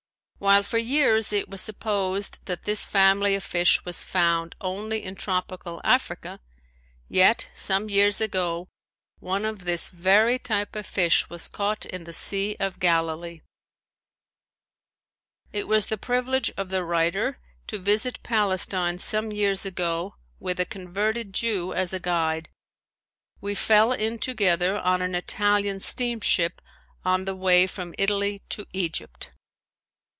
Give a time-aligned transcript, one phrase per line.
[0.43, 5.13] While for years it was supposed that this family of fish was found only in
[5.13, 6.39] tropical Africa,
[7.07, 8.67] yet some years ago
[9.19, 13.41] one of this very type of fish was caught in the sea of Galilee.
[15.53, 17.37] It was the privilege of the writer
[17.67, 22.49] to visit Palestine some years ago with a converted Jew as a guide.
[23.41, 26.63] We fell in together on an Italian steamship
[27.05, 29.29] on the way from Italy to Egypt.